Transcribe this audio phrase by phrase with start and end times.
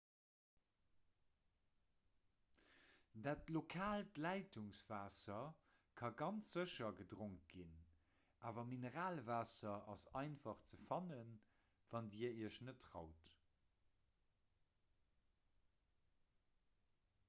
[3.27, 5.43] dat lokaalt leitungswaasser
[6.01, 7.75] ka ganz sécher gedronk ginn
[8.51, 11.37] awer mineralwaasser ass einfach ze fannen
[11.93, 13.33] wann dir iech net traut